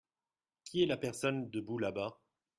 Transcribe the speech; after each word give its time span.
Qui 0.63 0.81
est 0.81 0.87
la 0.87 0.97
personne 0.97 1.47
debout 1.51 1.77
là-bas? 1.77 2.19